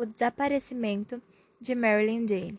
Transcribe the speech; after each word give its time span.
o 0.00 0.06
desaparecimento 0.06 1.22
de 1.60 1.74
Marilyn 1.74 2.26
Jane. 2.26 2.58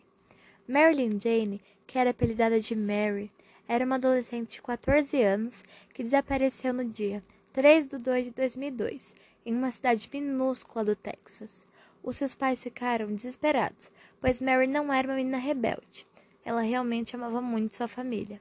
Marilyn 0.68 1.18
Jane, 1.20 1.60
que 1.88 1.98
era 1.98 2.10
apelidada 2.10 2.60
de 2.60 2.76
Mary, 2.76 3.32
era 3.66 3.84
uma 3.84 3.96
adolescente 3.96 4.52
de 4.52 4.62
14 4.62 5.20
anos 5.20 5.64
que 5.92 6.04
desapareceu 6.04 6.72
no 6.72 6.84
dia 6.84 7.20
3 7.52 7.88
de 7.88 7.98
2 7.98 8.26
de 8.26 8.30
2002, 8.30 9.12
em 9.44 9.56
uma 9.56 9.72
cidade 9.72 10.08
minúscula 10.12 10.84
do 10.84 10.94
Texas. 10.94 11.66
Os 12.00 12.14
seus 12.14 12.32
pais 12.32 12.62
ficaram 12.62 13.12
desesperados, 13.12 13.90
pois 14.20 14.40
Mary 14.40 14.68
não 14.68 14.92
era 14.92 15.08
uma 15.08 15.16
menina 15.16 15.38
rebelde. 15.38 16.06
Ela 16.44 16.60
realmente 16.60 17.16
amava 17.16 17.40
muito 17.40 17.74
sua 17.74 17.88
família. 17.88 18.40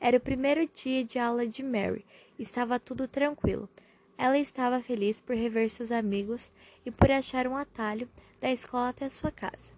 Era 0.00 0.18
o 0.18 0.20
primeiro 0.20 0.68
dia 0.68 1.02
de 1.02 1.18
aula 1.18 1.48
de 1.48 1.64
Mary 1.64 2.06
e 2.38 2.44
estava 2.44 2.78
tudo 2.78 3.08
tranquilo. 3.08 3.68
Ela 4.16 4.38
estava 4.38 4.80
feliz 4.80 5.20
por 5.20 5.34
rever 5.34 5.68
seus 5.68 5.90
amigos 5.90 6.52
e 6.84 6.92
por 6.92 7.10
achar 7.10 7.48
um 7.48 7.56
atalho 7.56 8.08
da 8.40 8.50
escola 8.50 8.90
até 8.90 9.08
sua 9.08 9.30
casa. 9.30 9.72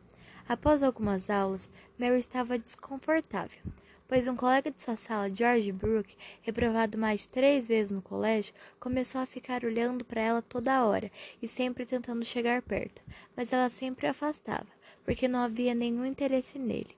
Após 0.49 0.83
algumas 0.83 1.29
aulas, 1.29 1.71
Mary 1.99 2.19
estava 2.19 2.59
desconfortável, 2.59 3.61
pois 4.09 4.27
um 4.27 4.35
colega 4.35 4.71
de 4.71 4.81
sua 4.81 4.97
sala, 4.97 5.29
George 5.29 5.71
Brooke, 5.71 6.17
reprovado 6.41 6.97
mais 6.97 7.21
de 7.21 7.29
três 7.29 7.69
vezes 7.69 7.91
no 7.91 8.01
colégio, 8.01 8.55
começou 8.81 9.21
a 9.21 9.27
ficar 9.27 9.65
olhando 9.65 10.05
para 10.05 10.23
ela 10.23 10.41
toda 10.41 10.85
hora 10.85 11.13
e 11.43 11.47
sempre 11.47 11.85
tentando 11.85 12.25
chegar 12.25 12.63
perto, 12.63 13.03
mas 13.37 13.53
ela 13.53 13.69
sempre 13.69 14.07
afastava, 14.07 14.67
porque 15.05 15.29
não 15.29 15.41
havia 15.41 15.75
nenhum 15.75 16.07
interesse 16.07 16.59
nele. 16.59 16.97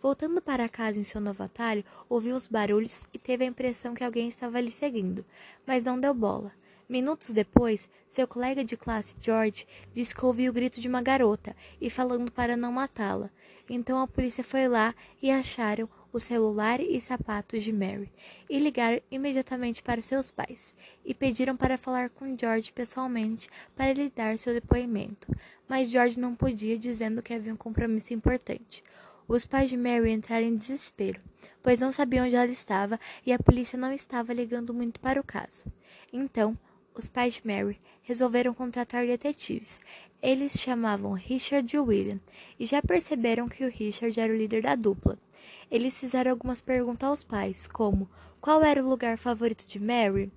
Voltando 0.00 0.40
para 0.40 0.66
casa 0.66 0.98
em 0.98 1.02
seu 1.02 1.20
novo 1.20 1.42
atalho, 1.42 1.84
ouviu 2.08 2.34
os 2.34 2.48
barulhos 2.48 3.06
e 3.12 3.18
teve 3.18 3.44
a 3.44 3.46
impressão 3.46 3.92
que 3.92 4.02
alguém 4.02 4.30
estava 4.30 4.58
lhe 4.58 4.70
seguindo, 4.70 5.22
mas 5.66 5.84
não 5.84 6.00
deu 6.00 6.14
bola. 6.14 6.52
Minutos 6.90 7.32
depois, 7.32 7.88
seu 8.08 8.26
colega 8.26 8.64
de 8.64 8.76
classe, 8.76 9.14
George, 9.20 9.64
disse 9.92 10.12
que 10.12 10.24
ouviu 10.24 10.50
o 10.50 10.52
grito 10.52 10.80
de 10.80 10.88
uma 10.88 11.00
garota 11.00 11.54
e 11.80 11.88
falando 11.88 12.32
para 12.32 12.56
não 12.56 12.72
matá-la. 12.72 13.30
Então 13.68 14.02
a 14.02 14.08
polícia 14.08 14.42
foi 14.42 14.66
lá 14.66 14.92
e 15.22 15.30
acharam 15.30 15.88
o 16.12 16.18
celular 16.18 16.80
e 16.80 17.00
sapatos 17.00 17.62
de 17.62 17.72
Mary 17.72 18.10
e 18.48 18.58
ligaram 18.58 19.00
imediatamente 19.08 19.84
para 19.84 20.02
seus 20.02 20.32
pais 20.32 20.74
e 21.04 21.14
pediram 21.14 21.56
para 21.56 21.78
falar 21.78 22.10
com 22.10 22.36
George 22.36 22.72
pessoalmente 22.72 23.48
para 23.76 23.92
lhe 23.92 24.10
dar 24.10 24.36
seu 24.36 24.52
depoimento. 24.52 25.28
Mas 25.68 25.88
George 25.88 26.18
não 26.18 26.34
podia, 26.34 26.76
dizendo 26.76 27.22
que 27.22 27.32
havia 27.32 27.54
um 27.54 27.56
compromisso 27.56 28.12
importante. 28.12 28.82
Os 29.28 29.44
pais 29.44 29.70
de 29.70 29.76
Mary 29.76 30.10
entraram 30.10 30.44
em 30.44 30.56
desespero, 30.56 31.20
pois 31.62 31.78
não 31.78 31.92
sabiam 31.92 32.26
onde 32.26 32.34
ela 32.34 32.50
estava 32.50 32.98
e 33.24 33.32
a 33.32 33.38
polícia 33.38 33.78
não 33.78 33.92
estava 33.92 34.32
ligando 34.32 34.74
muito 34.74 34.98
para 34.98 35.20
o 35.20 35.24
caso. 35.24 35.66
Então, 36.12 36.58
os 36.94 37.08
pais 37.08 37.34
de 37.34 37.46
Mary 37.46 37.80
resolveram 38.02 38.54
contratar 38.54 39.06
detetives. 39.06 39.80
Eles 40.22 40.52
chamavam 40.52 41.12
Richard 41.12 41.74
e 41.74 41.78
William 41.78 42.20
e 42.58 42.66
já 42.66 42.82
perceberam 42.82 43.48
que 43.48 43.64
o 43.64 43.70
Richard 43.70 44.18
era 44.18 44.32
o 44.32 44.36
líder 44.36 44.62
da 44.62 44.74
dupla. 44.74 45.18
Eles 45.70 45.98
fizeram 45.98 46.30
algumas 46.30 46.60
perguntas 46.60 47.08
aos 47.08 47.24
pais, 47.24 47.66
como 47.66 48.08
qual 48.40 48.62
era 48.62 48.84
o 48.84 48.88
lugar 48.88 49.16
favorito 49.16 49.66
de 49.66 49.78
Mary? 49.78 50.30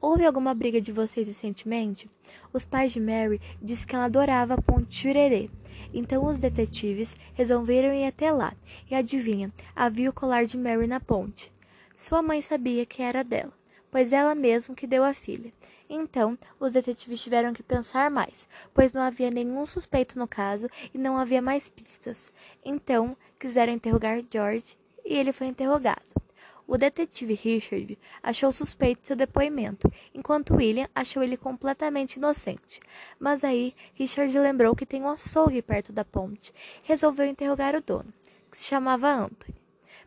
Houve 0.00 0.26
alguma 0.26 0.54
briga 0.54 0.80
de 0.80 0.92
vocês 0.92 1.26
recentemente? 1.26 2.08
Os 2.52 2.64
pais 2.64 2.92
de 2.92 3.00
Mary 3.00 3.40
disseram 3.60 3.88
que 3.88 3.94
ela 3.94 4.04
adorava 4.04 4.60
ponte 4.60 4.94
Churerê 4.94 5.48
então 5.92 6.24
os 6.24 6.38
detetives 6.38 7.14
resolveram 7.34 7.94
ir 7.94 8.06
até 8.06 8.32
lá, 8.32 8.52
e 8.90 8.94
adivinha, 8.94 9.52
havia 9.74 10.10
o 10.10 10.12
colar 10.12 10.44
de 10.44 10.56
Mary 10.56 10.86
na 10.86 11.00
ponte. 11.00 11.52
Sua 11.96 12.22
mãe 12.22 12.40
sabia 12.40 12.86
que 12.86 13.02
era 13.02 13.22
dela, 13.22 13.52
pois 13.92 14.12
ela 14.12 14.34
mesma 14.34 14.74
que 14.74 14.86
deu 14.86 15.04
a 15.04 15.12
filha. 15.12 15.52
Então, 15.88 16.38
os 16.58 16.72
detetives 16.72 17.20
tiveram 17.20 17.52
que 17.52 17.62
pensar 17.62 18.10
mais, 18.10 18.48
pois 18.72 18.94
não 18.94 19.02
havia 19.02 19.30
nenhum 19.30 19.66
suspeito 19.66 20.18
no 20.18 20.26
caso 20.26 20.66
e 20.92 20.96
não 20.96 21.18
havia 21.18 21.42
mais 21.42 21.68
pistas. 21.68 22.32
Então, 22.64 23.14
quiseram 23.38 23.74
interrogar 23.74 24.24
George 24.32 24.78
e 25.04 25.14
ele 25.14 25.34
foi 25.34 25.48
interrogado. 25.48 26.22
O 26.66 26.78
detetive 26.78 27.34
Richard 27.34 27.98
achou 28.22 28.50
suspeito 28.50 29.06
seu 29.06 29.16
depoimento, 29.16 29.92
enquanto 30.14 30.54
William 30.54 30.88
achou 30.94 31.22
ele 31.22 31.36
completamente 31.36 32.14
inocente. 32.14 32.80
Mas 33.18 33.44
aí 33.44 33.74
Richard 33.92 34.36
lembrou 34.38 34.74
que 34.74 34.86
tem 34.86 35.02
um 35.02 35.10
açougue 35.10 35.60
perto 35.60 35.92
da 35.92 36.04
ponte. 36.04 36.54
Resolveu 36.84 37.26
interrogar 37.26 37.74
o 37.76 37.82
dono, 37.82 38.14
que 38.50 38.58
se 38.58 38.64
chamava 38.64 39.12
Anthony. 39.12 39.61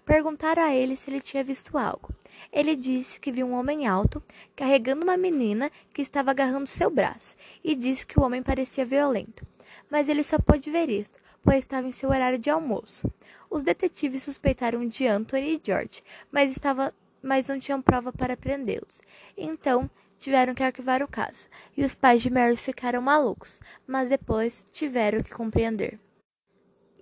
Perguntaram 0.06 0.62
a 0.62 0.74
ele 0.74 0.96
se 0.96 1.10
ele 1.10 1.20
tinha 1.20 1.44
visto 1.44 1.78
algo. 1.78 2.14
Ele 2.54 2.76
disse 2.76 3.20
que 3.20 3.32
viu 3.32 3.48
um 3.48 3.54
homem 3.54 3.88
alto 3.88 4.22
carregando 4.56 5.04
uma 5.04 5.18
menina 5.18 5.72
que 5.92 6.02
estava 6.02 6.30
agarrando 6.30 6.68
seu 6.68 6.92
braço 6.92 7.36
e 7.64 7.74
disse 7.74 8.06
que 8.06 8.20
o 8.20 8.24
homem 8.24 8.44
parecia 8.44 8.86
violento. 8.86 9.46
Mas 9.90 10.08
ele 10.08 10.24
só 10.24 10.38
pôde 10.38 10.70
ver 10.70 10.90
isto, 10.90 11.20
pois 11.44 11.60
estava 11.60 11.88
em 11.88 11.92
seu 11.92 12.10
horário 12.10 12.38
de 12.38 12.52
almoço. 12.52 13.12
Os 13.50 13.64
detetives 13.64 14.22
suspeitaram 14.22 14.88
de 14.88 15.08
Anthony 15.08 15.56
e 15.56 15.62
George, 15.64 16.04
mas, 16.32 16.52
estava, 16.52 16.94
mas 17.22 17.48
não 17.48 17.60
tinham 17.60 17.82
prova 17.82 18.14
para 18.14 18.38
prendê-los. 18.38 19.02
Então, 19.36 19.90
tiveram 20.20 20.54
que 20.54 20.64
arquivar 20.64 21.02
o 21.02 21.08
caso, 21.08 21.48
e 21.76 21.84
os 21.84 21.96
pais 21.96 22.22
de 22.22 22.30
Mary 22.30 22.58
ficaram 22.58 23.02
malucos, 23.02 23.60
mas 23.88 24.10
depois 24.10 24.64
tiveram 24.72 25.22
que 25.22 25.34
compreender. 25.34 26.00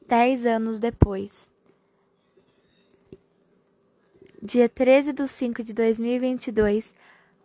Dez 0.08 0.46
anos 0.46 0.80
depois. 0.80 1.53
Dia 4.46 4.68
13 4.68 5.14
de 5.14 5.26
5 5.26 5.64
de 5.64 5.74
2022, 5.74 6.94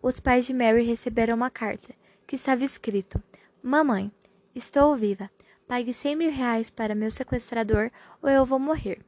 os 0.03 0.19
pais 0.19 0.47
de 0.47 0.53
Mary 0.53 0.82
receberam 0.82 1.36
uma 1.36 1.48
carta, 1.48 1.94
que 2.26 2.34
estava 2.34 2.64
escrito: 2.64 3.22
Mamãe, 3.62 4.10
estou 4.53 4.97
viva. 4.97 5.31
Pague 5.64 5.94
cem 5.94 6.16
mil 6.16 6.32
reais 6.32 6.70
para 6.70 6.97
meu 6.97 7.08
sequestrador 7.08 7.92
ou 8.20 8.28
eu 8.28 8.44
vou 8.44 8.58
morrer. 8.58 8.98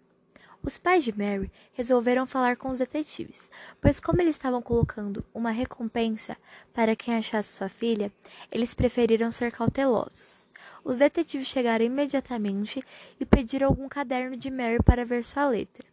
Os 0.63 0.79
pais 0.79 1.03
de 1.03 1.11
Mary 1.11 1.51
resolveram 1.73 2.29
falar 2.29 2.57
com 2.57 2.69
os 2.69 2.79
detetives, 2.79 3.51
pois, 3.81 3.99
como 3.99 4.23
eles 4.23 4.37
estavam 4.37 4.63
colocando 4.63 5.25
uma 5.35 5.51
recompensa 5.51 6.37
para 6.73 6.95
quem 6.95 7.17
achasse 7.17 7.57
sua 7.57 7.69
filha, 7.69 8.13
eles 8.53 8.73
preferiram 8.73 9.33
ser 9.33 9.51
cautelosos. 9.51 10.47
Os 10.85 10.99
detetives 10.99 11.49
chegaram 11.49 11.85
imediatamente 11.85 12.85
e 13.19 13.27
pediram 13.27 13.67
algum 13.67 13.89
caderno 13.89 14.37
de 14.37 14.49
Mary 14.49 14.81
para 14.81 15.05
ver 15.05 15.25
sua 15.25 15.49
letra. 15.49 15.91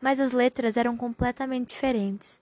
Mas 0.00 0.20
as 0.20 0.32
letras 0.32 0.76
eram 0.76 0.96
completamente 0.96 1.70
diferentes. 1.70 2.40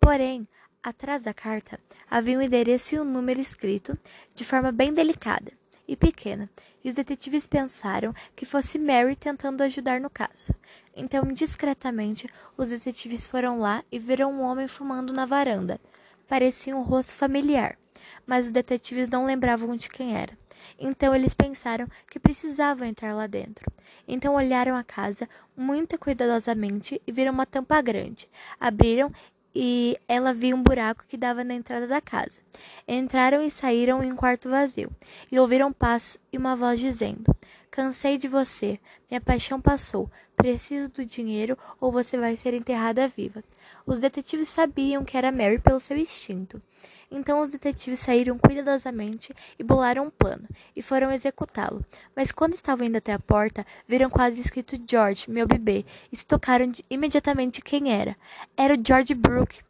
Porém, 0.00 0.46
atrás 0.82 1.24
da 1.24 1.34
carta 1.34 1.80
havia 2.10 2.38
um 2.38 2.42
endereço 2.42 2.94
e 2.94 3.00
um 3.00 3.04
número 3.04 3.40
escrito 3.40 3.98
de 4.34 4.44
forma 4.44 4.70
bem 4.70 4.92
delicada 4.92 5.52
e 5.88 5.96
pequena, 5.96 6.50
e 6.84 6.88
os 6.88 6.94
detetives 6.94 7.46
pensaram 7.46 8.14
que 8.34 8.46
fosse 8.46 8.78
Mary 8.78 9.14
tentando 9.16 9.62
ajudar 9.62 10.00
no 10.00 10.10
caso. 10.10 10.54
Então, 10.94 11.22
discretamente, 11.32 12.28
os 12.56 12.70
detetives 12.70 13.26
foram 13.26 13.58
lá 13.58 13.84
e 13.90 13.98
viram 13.98 14.32
um 14.32 14.42
homem 14.42 14.66
fumando 14.66 15.12
na 15.12 15.26
varanda. 15.26 15.80
Parecia 16.28 16.76
um 16.76 16.82
rosto 16.82 17.14
familiar, 17.14 17.78
mas 18.26 18.46
os 18.46 18.52
detetives 18.52 19.08
não 19.08 19.24
lembravam 19.24 19.76
de 19.76 19.88
quem 19.88 20.16
era. 20.16 20.36
Então 20.78 21.14
eles 21.14 21.34
pensaram 21.34 21.88
que 22.10 22.18
precisavam 22.18 22.86
entrar 22.86 23.14
lá 23.14 23.26
dentro. 23.26 23.64
Então 24.06 24.34
olharam 24.34 24.76
a 24.76 24.84
casa 24.84 25.28
muito 25.56 25.98
cuidadosamente 25.98 27.00
e 27.06 27.12
viram 27.12 27.32
uma 27.32 27.46
tampa 27.46 27.80
grande. 27.80 28.28
Abriram 28.60 29.12
e 29.58 29.96
ela 30.06 30.34
viu 30.34 30.54
um 30.54 30.62
buraco 30.62 31.04
que 31.08 31.16
dava 31.16 31.42
na 31.42 31.54
entrada 31.54 31.86
da 31.86 31.98
casa. 31.98 32.40
Entraram 32.86 33.42
e 33.42 33.50
saíram 33.50 34.02
em 34.02 34.12
um 34.12 34.16
quarto 34.16 34.50
vazio, 34.50 34.90
e 35.32 35.38
ouviram 35.38 35.72
passos 35.72 36.18
e 36.30 36.36
uma 36.36 36.54
voz 36.54 36.78
dizendo: 36.78 37.34
Cansei 37.76 38.16
de 38.16 38.26
você, 38.26 38.80
minha 39.10 39.20
paixão 39.20 39.60
passou, 39.60 40.10
preciso 40.34 40.90
do 40.90 41.04
dinheiro 41.04 41.58
ou 41.78 41.92
você 41.92 42.16
vai 42.16 42.34
ser 42.34 42.54
enterrada 42.54 43.06
viva. 43.06 43.44
Os 43.84 43.98
detetives 43.98 44.48
sabiam 44.48 45.04
que 45.04 45.14
era 45.14 45.30
Mary 45.30 45.58
pelo 45.58 45.78
seu 45.78 45.94
instinto. 45.94 46.62
Então 47.10 47.38
os 47.38 47.50
detetives 47.50 48.00
saíram 48.00 48.38
cuidadosamente 48.38 49.34
e 49.58 49.62
bolaram 49.62 50.06
um 50.06 50.10
plano, 50.10 50.48
e 50.74 50.80
foram 50.80 51.12
executá-lo. 51.12 51.84
Mas 52.16 52.32
quando 52.32 52.54
estavam 52.54 52.86
indo 52.86 52.96
até 52.96 53.12
a 53.12 53.18
porta, 53.18 53.66
viram 53.86 54.08
quase 54.08 54.40
escrito 54.40 54.82
George, 54.88 55.30
meu 55.30 55.46
bebê, 55.46 55.84
e 56.10 56.16
se 56.16 56.24
tocaram 56.24 56.72
imediatamente 56.88 57.60
quem 57.60 57.92
era. 57.92 58.16
Era 58.56 58.72
o 58.72 58.82
George 58.82 59.12
Brooke. 59.12 59.60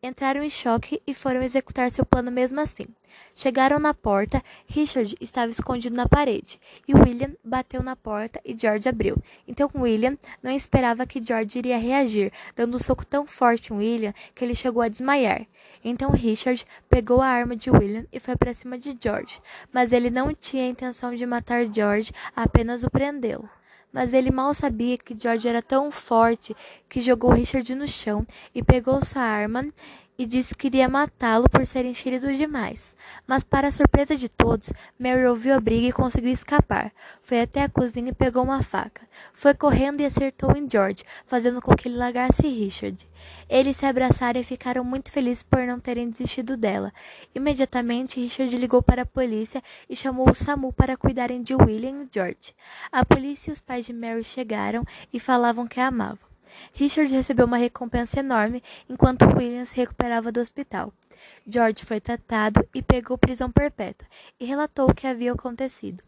Entraram 0.00 0.44
em 0.44 0.50
choque 0.50 1.02
e 1.04 1.12
foram 1.12 1.42
executar 1.42 1.90
seu 1.90 2.06
plano 2.06 2.30
mesmo 2.30 2.60
assim. 2.60 2.86
Chegaram 3.34 3.80
na 3.80 3.92
porta, 3.92 4.40
Richard 4.64 5.16
estava 5.20 5.50
escondido 5.50 5.96
na 5.96 6.08
parede, 6.08 6.60
e 6.86 6.94
William 6.94 7.32
bateu 7.42 7.82
na 7.82 7.96
porta 7.96 8.40
e 8.44 8.56
George 8.56 8.88
abriu. 8.88 9.16
Então 9.46 9.68
William 9.74 10.16
não 10.40 10.52
esperava 10.52 11.04
que 11.04 11.20
George 11.20 11.58
iria 11.58 11.76
reagir, 11.78 12.32
dando 12.54 12.76
um 12.76 12.78
soco 12.78 13.04
tão 13.04 13.26
forte 13.26 13.72
em 13.72 13.76
William 13.76 14.14
que 14.36 14.44
ele 14.44 14.54
chegou 14.54 14.82
a 14.82 14.88
desmaiar. 14.88 15.44
Então 15.84 16.12
Richard 16.12 16.64
pegou 16.88 17.20
a 17.20 17.26
arma 17.26 17.56
de 17.56 17.68
William 17.68 18.06
e 18.12 18.20
foi 18.20 18.36
para 18.36 18.54
cima 18.54 18.78
de 18.78 18.96
George, 19.02 19.42
mas 19.72 19.90
ele 19.90 20.10
não 20.10 20.32
tinha 20.32 20.62
a 20.62 20.68
intenção 20.68 21.12
de 21.12 21.26
matar 21.26 21.66
George, 21.74 22.12
apenas 22.36 22.84
o 22.84 22.90
prendê-lo. 22.90 23.50
Mas 23.92 24.12
ele 24.12 24.30
mal 24.30 24.52
sabia 24.52 24.98
que 24.98 25.16
George 25.18 25.48
era 25.48 25.62
tão 25.62 25.90
forte 25.90 26.54
que 26.88 27.00
jogou 27.00 27.30
Richard 27.30 27.74
no 27.74 27.86
chão 27.86 28.26
e 28.54 28.62
pegou 28.62 29.04
sua 29.04 29.22
arma 29.22 29.66
e 30.18 30.26
disse 30.26 30.52
que 30.52 30.66
iria 30.66 30.88
matá-lo 30.88 31.48
por 31.48 31.64
ser 31.64 31.84
enxerido 31.84 32.26
demais. 32.36 32.96
Mas, 33.24 33.44
para 33.44 33.70
surpresa 33.70 34.16
de 34.16 34.28
todos, 34.28 34.72
Mary 34.98 35.24
ouviu 35.24 35.54
a 35.54 35.60
briga 35.60 35.86
e 35.86 35.92
conseguiu 35.92 36.32
escapar. 36.32 36.92
Foi 37.22 37.40
até 37.40 37.62
a 37.62 37.68
cozinha 37.68 38.10
e 38.10 38.14
pegou 38.14 38.42
uma 38.42 38.60
faca. 38.60 39.02
Foi 39.32 39.54
correndo 39.54 40.00
e 40.00 40.04
acertou 40.04 40.56
em 40.56 40.68
George, 40.68 41.04
fazendo 41.24 41.62
com 41.62 41.76
que 41.76 41.86
ele 41.86 41.96
largasse 41.96 42.48
Richard. 42.48 43.08
Eles 43.48 43.76
se 43.76 43.86
abraçaram 43.86 44.40
e 44.40 44.44
ficaram 44.44 44.82
muito 44.82 45.12
felizes 45.12 45.44
por 45.44 45.64
não 45.64 45.78
terem 45.78 46.10
desistido 46.10 46.56
dela. 46.56 46.92
Imediatamente, 47.32 48.20
Richard 48.20 48.56
ligou 48.56 48.82
para 48.82 49.02
a 49.02 49.06
polícia 49.06 49.62
e 49.88 49.94
chamou 49.94 50.28
o 50.28 50.34
SAMU 50.34 50.72
para 50.72 50.96
cuidarem 50.96 51.42
de 51.42 51.54
William 51.54 52.02
e 52.02 52.08
George. 52.12 52.54
A 52.90 53.04
polícia 53.04 53.50
e 53.50 53.52
os 53.52 53.60
pais 53.60 53.86
de 53.86 53.92
Mary 53.92 54.24
chegaram 54.24 54.84
e 55.12 55.20
falavam 55.20 55.66
que 55.66 55.78
a 55.78 55.86
amavam. 55.86 56.27
Richard 56.72 57.12
recebeu 57.12 57.46
uma 57.46 57.56
recompensa 57.56 58.20
enorme 58.20 58.62
enquanto 58.88 59.26
William 59.36 59.64
se 59.64 59.76
recuperava 59.76 60.32
do 60.32 60.40
hospital. 60.40 60.92
George 61.46 61.84
foi 61.84 62.00
tratado 62.00 62.66
e 62.74 62.82
pegou 62.82 63.18
prisão 63.18 63.50
perpétua 63.50 64.06
e 64.38 64.44
relatou 64.44 64.90
o 64.90 64.94
que 64.94 65.06
havia 65.06 65.32
acontecido. 65.32 66.02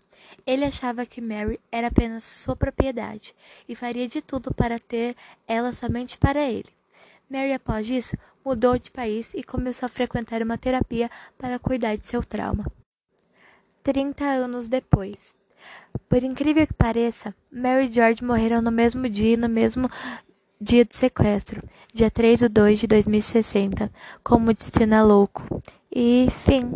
Ele 0.47 0.65
achava 0.65 1.07
que 1.07 1.21
Mary 1.21 1.59
era 1.71 1.89
apenas 1.89 2.25
sua 2.25 2.55
propriedade 2.55 3.35
e 3.69 3.75
faria 3.75 4.07
de 4.07 4.21
tudo 4.21 4.53
para 4.55 4.79
ter 4.79 5.17
ela 5.47 5.73
somente 5.73 6.19
para 6.19 6.41
ele. 6.41 6.69
Mary, 7.29 7.53
após 7.53 7.89
isso, 7.89 8.17
mudou 8.45 8.79
de 8.79 8.91
país 8.91 9.33
e 9.35 9.43
começou 9.43 9.87
a 9.87 9.91
frequentar 9.91 10.43
uma 10.43 10.59
terapia 10.59 11.11
para 11.39 11.59
cuidar 11.59 11.97
de 11.97 12.07
seu 12.07 12.23
trauma. 12.23 12.67
30 13.83 14.25
anos 14.25 14.69
depois. 14.69 15.35
Por 16.09 16.23
incrível 16.23 16.67
que 16.67 16.75
pareça, 16.75 17.35
Mary 17.51 17.87
e 17.87 17.93
George 17.93 18.25
morreram 18.25 18.61
no 18.61 18.71
mesmo 18.71 19.09
dia 19.09 19.35
e 19.35 19.37
no 19.37 19.49
mesmo 19.49 19.89
Dia 20.63 20.85
de 20.85 20.95
sequestro, 20.95 21.63
dia 21.95 22.11
3 22.11 22.41
de 22.41 22.49
2 22.51 22.81
de 22.81 22.87
2060, 22.87 23.91
como 24.23 24.53
destino 24.53 25.07
louco. 25.07 25.43
E 25.91 26.29
fim. 26.45 26.71